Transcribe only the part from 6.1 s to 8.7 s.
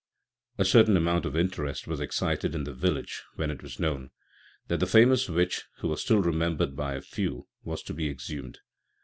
remembered by a few, was to be exhumed.